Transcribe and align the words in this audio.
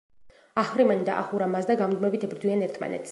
აჰრიმანი 0.61 1.05
და 1.09 1.19
აჰურა 1.23 1.49
მაზდა 1.57 1.77
გამუდმებით 1.83 2.27
ებრძვიან 2.29 2.67
ერთმანეთს. 2.69 3.09